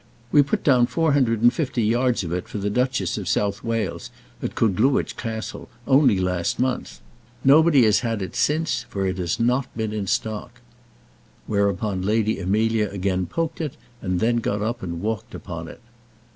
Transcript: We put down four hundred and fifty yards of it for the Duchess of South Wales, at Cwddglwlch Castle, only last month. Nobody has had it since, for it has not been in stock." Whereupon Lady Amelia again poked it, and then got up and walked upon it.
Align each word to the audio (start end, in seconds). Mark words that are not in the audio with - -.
We 0.31 0.41
put 0.41 0.63
down 0.63 0.87
four 0.87 1.13
hundred 1.13 1.43
and 1.43 1.53
fifty 1.53 1.83
yards 1.83 2.23
of 2.23 2.33
it 2.33 2.47
for 2.47 2.57
the 2.57 2.71
Duchess 2.71 3.19
of 3.19 3.27
South 3.27 3.63
Wales, 3.63 4.09
at 4.41 4.55
Cwddglwlch 4.55 5.15
Castle, 5.15 5.69
only 5.87 6.17
last 6.17 6.57
month. 6.59 7.01
Nobody 7.43 7.85
has 7.85 7.99
had 7.99 8.23
it 8.23 8.35
since, 8.35 8.81
for 8.89 9.05
it 9.05 9.19
has 9.19 9.39
not 9.39 9.67
been 9.77 9.93
in 9.93 10.07
stock." 10.07 10.59
Whereupon 11.45 12.01
Lady 12.01 12.39
Amelia 12.39 12.89
again 12.89 13.27
poked 13.27 13.61
it, 13.61 13.77
and 14.01 14.19
then 14.19 14.37
got 14.37 14.63
up 14.63 14.81
and 14.81 15.01
walked 15.03 15.35
upon 15.35 15.67
it. 15.67 15.81